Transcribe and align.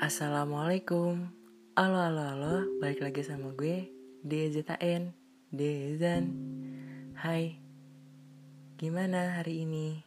Assalamualaikum 0.00 1.28
Halo 1.76 2.00
halo 2.00 2.24
halo 2.24 2.54
Balik 2.80 3.04
lagi 3.04 3.20
sama 3.20 3.52
gue 3.52 3.84
DZN 4.24 5.12
Dezan 5.52 6.24
Hai 7.20 7.60
Gimana 8.80 9.36
hari 9.36 9.68
ini? 9.68 10.00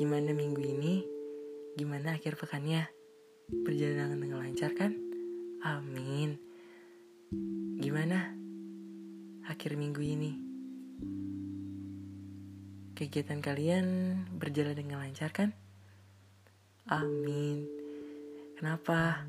Gimana 0.00 0.32
minggu 0.32 0.64
ini? 0.64 1.04
Gimana 1.76 2.16
akhir 2.16 2.40
pekannya? 2.40 2.88
Berjalan 3.52 4.16
dengan 4.16 4.40
lancar 4.48 4.72
kan? 4.72 4.96
Amin 5.60 6.40
Gimana? 7.84 8.32
Akhir 9.44 9.76
minggu 9.76 10.00
ini 10.08 10.40
Kegiatan 12.96 13.44
kalian 13.44 13.84
berjalan 14.40 14.72
dengan 14.72 15.04
lancar 15.04 15.36
kan? 15.36 15.52
Amin 16.88 17.77
Kenapa? 18.58 19.22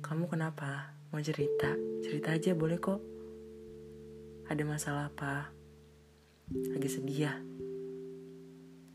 Kamu 0.00 0.32
kenapa? 0.32 0.96
Mau 1.12 1.20
cerita? 1.20 1.76
Cerita 2.00 2.32
aja 2.32 2.56
boleh 2.56 2.80
kok. 2.80 3.04
Ada 4.48 4.64
masalah 4.64 5.12
apa? 5.12 5.52
Lagi 6.48 6.88
sedih 6.88 7.28
ya? 7.28 7.36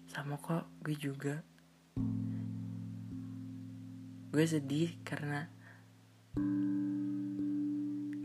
Sama 0.09 0.41
kok, 0.41 0.66
gue 0.81 0.98
juga. 0.98 1.45
Gue 4.34 4.50
sedih 4.50 4.98
karena 5.05 5.45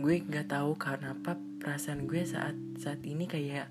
gue 0.01 0.15
nggak 0.25 0.57
tahu 0.57 0.73
kenapa 0.81 1.37
perasaan 1.61 2.09
gue 2.09 2.25
saat 2.25 2.57
saat 2.81 3.05
ini 3.05 3.29
kayak 3.29 3.69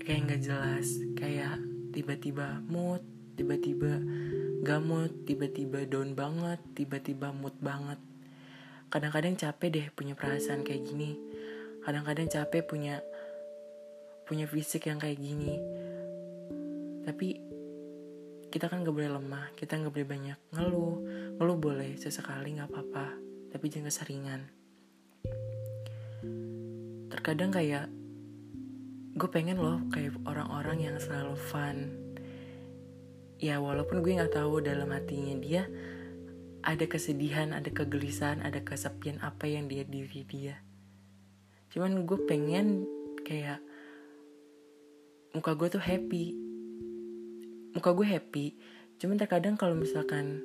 kayak 0.00 0.20
nggak 0.24 0.40
jelas, 0.40 1.04
kayak 1.20 1.60
tiba-tiba 1.92 2.64
mood, 2.64 3.04
tiba-tiba 3.40 3.96
mood, 4.84 5.24
tiba-tiba 5.24 5.88
down 5.88 6.12
banget, 6.12 6.60
tiba-tiba 6.76 7.32
mood 7.32 7.56
banget. 7.64 7.96
Kadang-kadang 8.92 9.40
capek 9.40 9.68
deh 9.72 9.86
punya 9.96 10.12
perasaan 10.12 10.60
kayak 10.60 10.84
gini. 10.84 11.16
Kadang-kadang 11.80 12.28
capek 12.28 12.68
punya 12.68 13.00
punya 14.28 14.44
fisik 14.44 14.92
yang 14.92 15.00
kayak 15.00 15.16
gini. 15.16 15.56
Tapi 17.08 17.28
kita 18.52 18.68
kan 18.68 18.84
gak 18.84 18.92
boleh 18.92 19.08
lemah, 19.08 19.56
kita 19.56 19.80
gak 19.80 19.94
boleh 19.94 20.06
banyak 20.06 20.38
ngeluh. 20.52 21.00
Ngeluh 21.40 21.58
boleh 21.58 21.96
sesekali 21.96 22.60
gak 22.60 22.68
apa-apa, 22.68 23.16
tapi 23.48 23.72
jangan 23.72 23.88
keseringan. 23.88 24.40
Terkadang 27.08 27.50
kayak 27.50 27.88
gue 29.16 29.30
pengen 29.32 29.58
loh 29.58 29.82
kayak 29.90 30.14
orang-orang 30.28 30.86
yang 30.86 30.96
selalu 31.02 31.34
fun, 31.34 31.90
ya 33.40 33.56
walaupun 33.58 34.04
gue 34.04 34.20
nggak 34.20 34.36
tahu 34.36 34.60
dalam 34.60 34.92
hatinya 34.92 35.34
dia 35.40 35.64
ada 36.60 36.84
kesedihan, 36.84 37.56
ada 37.56 37.72
kegelisahan, 37.72 38.44
ada 38.44 38.60
kesepian 38.60 39.16
apa 39.24 39.48
yang 39.48 39.64
dia 39.66 39.80
diri 39.84 40.22
dia. 40.28 40.60
Cuman 41.72 42.04
gue 42.04 42.20
pengen 42.28 42.84
kayak 43.24 43.64
muka 45.32 45.56
gue 45.56 45.68
tuh 45.72 45.82
happy. 45.82 46.36
Muka 47.72 47.96
gue 47.96 48.06
happy. 48.06 48.46
Cuman 49.00 49.16
terkadang 49.16 49.56
kalau 49.56 49.72
misalkan 49.72 50.44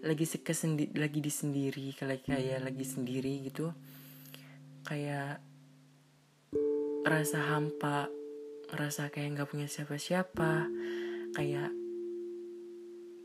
lagi 0.00 0.24
kesendi 0.24 0.92
lagi 0.96 1.20
di 1.20 1.32
sendiri, 1.32 1.92
kayak 1.92 2.24
kayak 2.24 2.64
lagi 2.64 2.84
sendiri 2.84 3.44
gitu, 3.44 3.72
kayak 4.88 5.44
rasa 7.04 7.40
hampa, 7.52 8.08
ngerasa 8.72 9.12
kayak 9.12 9.36
nggak 9.36 9.48
punya 9.52 9.68
siapa-siapa, 9.68 10.72
kayak 11.36 11.83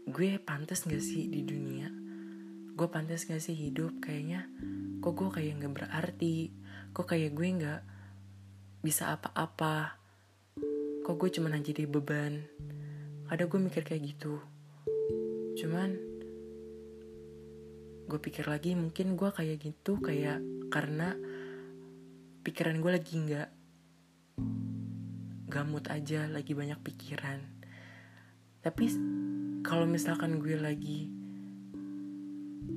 gue 0.10 0.42
pantas 0.42 0.90
gak 0.90 1.06
sih 1.06 1.30
di 1.30 1.46
dunia? 1.46 1.86
Gue 2.74 2.90
pantas 2.90 3.30
gak 3.30 3.46
sih 3.46 3.54
hidup? 3.54 4.02
Kayaknya 4.02 4.50
kok 5.06 5.14
gue 5.14 5.30
kayak 5.30 5.62
gak 5.62 5.74
berarti? 5.78 6.50
Kok 6.98 7.06
kayak 7.06 7.38
gue 7.38 7.48
gak 7.62 7.82
bisa 8.82 9.14
apa-apa? 9.14 10.02
Kok 11.06 11.14
gue 11.14 11.30
cuma 11.30 11.54
jadi 11.54 11.86
beban? 11.86 12.42
Ada 13.30 13.46
gue 13.46 13.60
mikir 13.62 13.86
kayak 13.86 14.18
gitu. 14.18 14.42
Cuman 15.62 15.94
gue 18.10 18.18
pikir 18.18 18.50
lagi 18.50 18.74
mungkin 18.74 19.14
gue 19.14 19.30
kayak 19.30 19.62
gitu 19.62 20.02
kayak 20.02 20.42
karena 20.74 21.14
pikiran 22.42 22.82
gue 22.82 22.90
lagi 22.90 23.14
nggak 23.14 23.50
gamut 25.46 25.86
aja 25.94 26.26
lagi 26.26 26.58
banyak 26.58 26.82
pikiran. 26.82 27.38
Tapi 28.66 28.86
kalau 29.66 29.86
misalkan 29.90 30.40
gue 30.40 30.56
lagi 30.56 31.10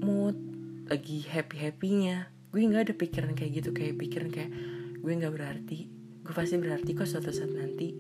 mood 0.03 0.35
lagi 0.91 1.23
happy 1.25 1.57
happynya 1.63 2.27
gue 2.51 2.61
nggak 2.61 2.91
ada 2.91 2.95
pikiran 2.95 3.33
kayak 3.33 3.63
gitu 3.63 3.71
kayak 3.71 3.97
pikiran 3.97 4.29
kayak 4.29 4.51
gue 5.01 5.13
nggak 5.13 5.33
berarti 5.33 6.03
gue 6.23 6.31
pasti 6.31 6.55
berarti 6.55 6.91
kok 6.95 7.07
suatu 7.07 7.35
saat 7.35 7.51
nanti. 7.51 7.99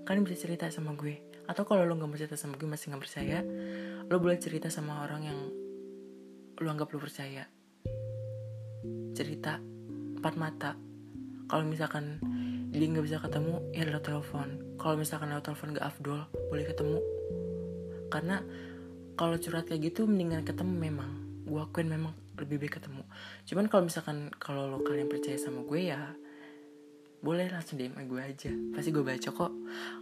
Kalian 0.02 0.22
bisa 0.26 0.36
cerita 0.42 0.66
sama 0.66 0.98
gue. 0.98 1.22
Atau 1.46 1.62
kalau 1.62 1.86
lo 1.86 1.94
gak 1.94 2.10
mau 2.10 2.18
cerita 2.18 2.34
sama 2.34 2.58
gue 2.58 2.66
masih 2.66 2.90
gak 2.90 3.02
percaya, 3.02 3.38
lo 4.10 4.16
boleh 4.18 4.38
cerita 4.38 4.66
sama 4.66 5.06
orang 5.06 5.22
yang 5.22 5.38
lo 6.58 6.68
anggap 6.70 6.90
lo 6.90 6.98
percaya. 6.98 7.46
Cerita 9.14 9.62
empat 10.18 10.34
mata. 10.34 10.74
Kalau 11.46 11.62
misalkan 11.66 12.18
dia 12.72 12.88
nggak 12.88 13.04
bisa 13.04 13.20
ketemu, 13.20 13.60
ya 13.76 13.84
lewat 13.84 14.04
telepon. 14.08 14.48
Kalau 14.80 14.94
misalkan 14.98 15.30
lewat 15.30 15.44
telepon 15.46 15.76
gak 15.76 15.86
afdol, 15.86 16.20
boleh 16.50 16.64
ketemu. 16.66 16.98
Karena 18.10 18.42
kalau 19.14 19.38
curhat 19.38 19.70
kayak 19.70 19.94
gitu 19.94 20.10
mendingan 20.10 20.42
ketemu 20.42 20.74
memang. 20.90 21.10
Gue 21.46 21.62
akuin 21.62 21.90
memang 21.90 22.21
lebih 22.38 22.56
baik 22.62 22.80
ketemu. 22.80 23.04
Cuman 23.44 23.66
kalau 23.68 23.84
misalkan 23.86 24.32
kalau 24.40 24.68
lo 24.68 24.80
kalian 24.80 25.08
percaya 25.08 25.36
sama 25.36 25.64
gue 25.64 25.80
ya 25.92 26.00
boleh 27.22 27.46
langsung 27.54 27.78
DM 27.78 27.94
gue 28.10 28.18
aja. 28.18 28.50
Pasti 28.74 28.90
gue 28.90 29.04
baca 29.06 29.30
kok. 29.30 29.52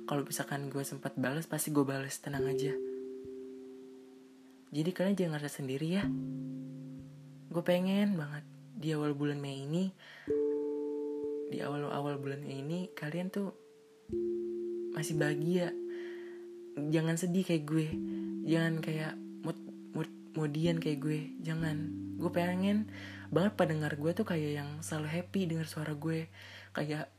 Kalau 0.09 0.23
misalkan 0.25 0.73
gue 0.73 0.81
sempat 0.81 1.12
balas 1.21 1.44
pasti 1.44 1.69
gue 1.69 1.85
balas 1.85 2.17
tenang 2.17 2.49
aja. 2.49 2.73
Jadi 4.71 4.91
kalian 4.94 5.17
jangan 5.19 5.32
ngerasa 5.37 5.61
sendiri 5.61 5.88
ya. 6.00 6.05
Gue 7.50 7.62
pengen 7.67 8.17
banget 8.17 8.44
di 8.73 8.97
awal 8.97 9.12
bulan 9.12 9.37
Mei 9.37 9.69
ini 9.69 9.93
di 11.50 11.59
awal-awal 11.59 12.17
bulan 12.23 12.41
Mei 12.41 12.62
ini 12.62 12.88
kalian 12.94 13.29
tuh 13.29 13.53
masih 14.97 15.19
bahagia. 15.21 15.75
Jangan 16.79 17.21
sedih 17.21 17.44
kayak 17.44 17.69
gue. 17.69 17.88
Jangan 18.49 18.81
kayak 18.81 19.15
moodian 20.35 20.79
kayak 20.79 20.99
gue 21.03 21.21
jangan. 21.43 21.91
Gue 22.21 22.31
pengen 22.31 22.91
banget 23.31 23.55
pendengar 23.56 23.94
gue 23.94 24.11
tuh 24.12 24.27
kayak 24.27 24.50
yang 24.62 24.71
selalu 24.82 25.09
happy 25.09 25.41
dengar 25.50 25.67
suara 25.67 25.94
gue. 25.94 26.29
Kayak 26.75 27.11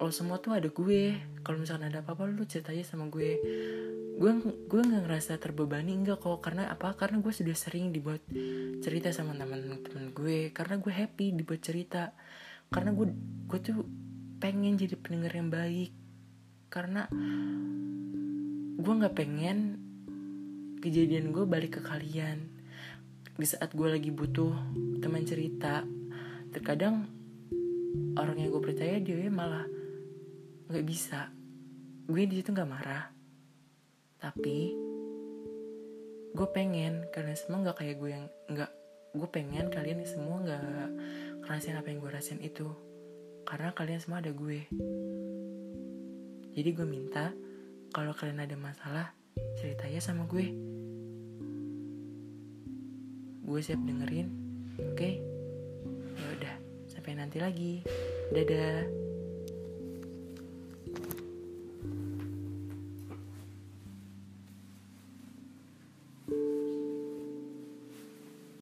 lo 0.00 0.10
semua 0.10 0.42
tuh 0.42 0.58
ada 0.58 0.68
gue. 0.68 1.16
Kalau 1.46 1.58
misalkan 1.60 1.88
ada 1.88 2.02
apa-apa 2.04 2.28
lu 2.28 2.44
cerita 2.44 2.74
aja 2.74 2.84
sama 2.84 3.08
gue. 3.08 3.38
Gue 4.14 4.30
gue 4.44 4.80
nggak 4.80 5.02
ngerasa 5.08 5.38
terbebani 5.38 5.94
enggak 5.94 6.20
kok. 6.20 6.42
Karena 6.42 6.68
apa? 6.68 6.92
Karena 6.98 7.22
gue 7.22 7.32
sudah 7.32 7.54
sering 7.56 7.94
dibuat 7.94 8.20
cerita 8.82 9.14
sama 9.14 9.36
teman-teman 9.38 10.12
gue. 10.12 10.50
Karena 10.50 10.76
gue 10.80 10.92
happy 10.92 11.26
dibuat 11.36 11.60
cerita. 11.62 12.12
Karena 12.68 12.90
gue 12.92 13.06
gue 13.48 13.58
tuh 13.62 13.86
pengen 14.42 14.76
jadi 14.76 14.98
pendengar 14.98 15.32
yang 15.32 15.48
baik. 15.48 15.92
Karena 16.68 17.06
gue 18.74 18.92
nggak 18.92 19.16
pengen 19.16 19.83
kejadian 20.84 21.32
gue 21.32 21.48
balik 21.48 21.80
ke 21.80 21.80
kalian. 21.80 22.44
Di 23.40 23.46
saat 23.48 23.72
gue 23.72 23.88
lagi 23.88 24.12
butuh 24.12 24.52
teman 25.00 25.24
cerita 25.24 25.80
terkadang 26.52 27.08
orang 28.20 28.36
yang 28.36 28.52
gue 28.52 28.60
percaya 28.60 29.00
dia 29.00 29.32
malah 29.32 29.64
nggak 30.68 30.84
bisa. 30.84 31.32
Gue 32.04 32.28
di 32.28 32.36
situ 32.36 32.52
nggak 32.52 32.68
marah. 32.68 33.08
Tapi 34.20 34.76
gue 36.36 36.48
pengen 36.52 37.08
kalian 37.16 37.38
semua 37.40 37.64
nggak 37.64 37.80
kayak 37.80 37.96
gue 37.96 38.10
yang 38.12 38.26
nggak 38.52 38.70
gue 39.16 39.28
pengen 39.32 39.72
kalian 39.72 40.04
semua 40.04 40.36
nggak 40.44 40.62
ngerasain 41.48 41.80
apa 41.80 41.88
yang 41.88 42.04
gue 42.04 42.12
rasain 42.12 42.44
itu. 42.44 42.68
Karena 43.48 43.72
kalian 43.72 44.04
semua 44.04 44.20
ada 44.20 44.36
gue. 44.36 44.68
Jadi 46.52 46.68
gue 46.76 46.86
minta 46.86 47.32
kalau 47.88 48.12
kalian 48.12 48.44
ada 48.44 48.56
masalah 48.60 49.16
ceritanya 49.56 49.98
sama 49.98 50.28
gue 50.28 50.73
gue 53.44 53.60
siap 53.60 53.80
dengerin. 53.84 54.28
Oke? 54.80 54.96
Okay? 54.96 55.14
ya 56.14 56.26
udah 56.40 56.54
sampai 56.88 57.12
nanti 57.14 57.38
lagi. 57.38 57.84
Dadah 58.32 59.03